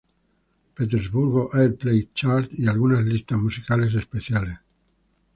[0.75, 4.57] Petersburg Airplay Chart y algunas listas musicales especiales.